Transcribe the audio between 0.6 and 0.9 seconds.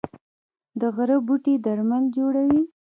د